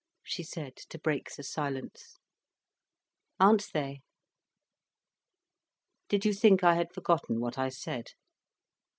she 0.23 0.41
said, 0.41 0.75
to 0.77 0.97
break 0.97 1.29
the 1.35 1.43
silence. 1.43 2.17
"Aren't 3.39 3.71
they! 3.71 4.01
Did 6.09 6.25
you 6.25 6.33
think 6.33 6.63
I 6.63 6.73
had 6.73 6.91
forgotten 6.91 7.39
what 7.39 7.59
I 7.59 7.69
said?" 7.69 8.13